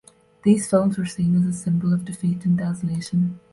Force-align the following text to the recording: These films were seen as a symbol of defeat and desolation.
These 0.41 0.67
films 0.67 0.97
were 0.97 1.05
seen 1.05 1.35
as 1.35 1.45
a 1.45 1.53
symbol 1.53 1.93
of 1.93 2.05
defeat 2.05 2.43
and 2.45 2.57
desolation. 2.57 3.39